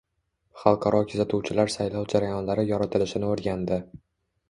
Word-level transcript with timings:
Xalqaro 0.61 1.01
kuzatuvchilar 1.11 1.73
saylov 1.75 2.09
jarayonlari 2.17 2.67
yoritilishini 2.73 3.33
o‘rgandi 3.37 3.83